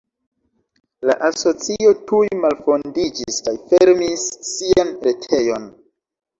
La 1.09 1.15
asocio 1.29 1.91
tuj 2.13 2.23
malfondiĝis 2.47 3.39
kaj 3.51 3.55
fermis 3.69 4.27
sian 4.51 4.93
retejon. 5.11 5.73